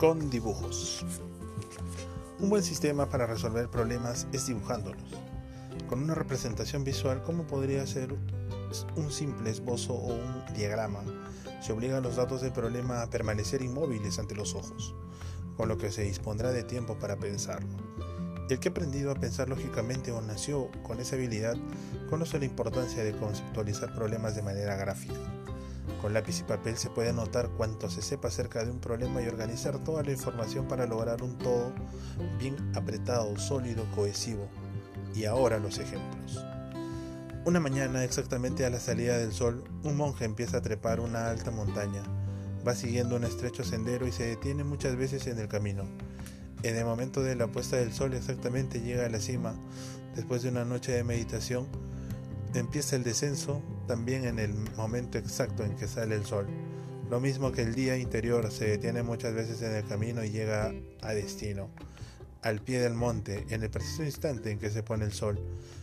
[0.00, 1.04] con dibujos.
[2.38, 5.04] Un buen sistema para resolver problemas es dibujándolos.
[5.90, 8.14] Con una representación visual, como podría ser
[8.96, 11.00] un simple esbozo o un diagrama,
[11.60, 14.94] se obliga a los datos del problema a permanecer inmóviles ante los ojos,
[15.58, 17.76] con lo que se dispondrá de tiempo para pensarlo.
[18.48, 21.58] El que ha aprendido a pensar lógicamente o nació con esa habilidad
[22.08, 25.20] conoce la importancia de conceptualizar problemas de manera gráfica.
[26.00, 29.28] Con lápiz y papel se puede anotar cuanto se sepa acerca de un problema y
[29.28, 31.72] organizar toda la información para lograr un todo
[32.38, 34.48] bien apretado, sólido, cohesivo.
[35.14, 36.44] Y ahora los ejemplos.
[37.44, 41.50] Una mañana, exactamente a la salida del sol, un monje empieza a trepar una alta
[41.50, 42.02] montaña.
[42.66, 45.84] Va siguiendo un estrecho sendero y se detiene muchas veces en el camino.
[46.62, 49.54] En el momento de la puesta del sol exactamente llega a la cima.
[50.14, 51.66] Después de una noche de meditación,
[52.54, 56.46] empieza el descenso también en el momento exacto en que sale el sol.
[57.10, 60.72] Lo mismo que el día interior se detiene muchas veces en el camino y llega
[61.02, 61.68] a destino,
[62.42, 65.40] al pie del monte, en el preciso instante en que se pone el sol.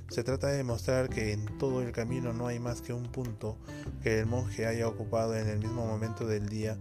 [0.09, 3.57] Se trata de demostrar que en todo el camino no hay más que un punto
[4.03, 6.77] que el monje haya ocupado en el mismo momento del día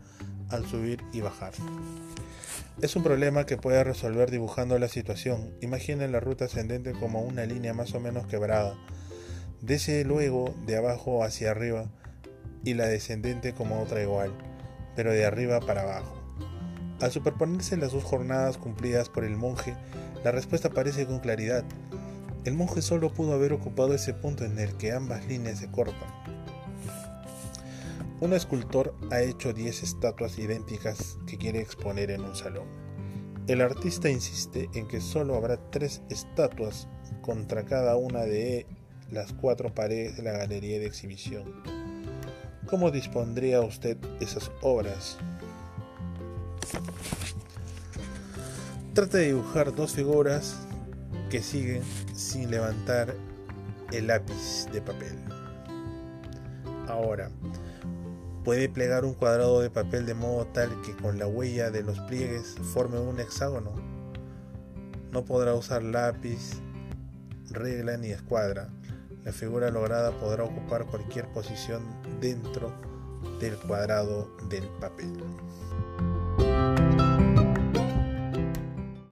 [0.51, 1.53] al subir y bajar.
[2.81, 5.51] Es un problema que puede resolver dibujando la situación.
[5.61, 8.77] Imaginen la ruta ascendente como una línea más o menos quebrada.
[9.63, 11.91] Dese luego de abajo hacia arriba
[12.65, 14.33] y la descendente como otra igual,
[14.95, 16.15] pero de arriba para abajo.
[17.01, 19.75] Al superponerse las dos jornadas cumplidas por el monje,
[20.25, 21.65] la respuesta aparece con claridad.
[22.45, 26.09] El monje solo pudo haber ocupado ese punto en el que ambas líneas se cortan.
[28.21, 32.67] Un escultor ha hecho 10 estatuas idénticas que quiere exponer en un salón.
[33.47, 36.89] El artista insiste en que solo habrá tres estatuas
[37.21, 38.67] contra cada una de
[39.11, 41.45] las cuatro paredes de la galería de exhibición.
[42.67, 45.19] ¿Cómo dispondría usted esas obras?
[48.95, 50.67] Trata de dibujar dos figuras
[51.31, 51.83] que siguen
[52.15, 53.15] sin levantar
[53.93, 55.17] el lápiz de papel.
[56.89, 57.31] Ahora,
[58.47, 61.99] Puede plegar un cuadrado de papel de modo tal que con la huella de los
[61.99, 63.73] pliegues forme un hexágono.
[65.11, 66.53] No podrá usar lápiz,
[67.51, 68.69] regla ni escuadra.
[69.27, 71.83] La figura lograda podrá ocupar cualquier posición
[72.21, 72.73] dentro
[73.41, 75.13] del cuadrado del papel.